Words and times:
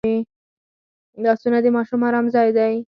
لاسونه 1.23 1.57
د 1.61 1.67
ماشوم 1.75 2.01
ارام 2.07 2.25
ځای 2.35 2.49
دی 2.57 2.73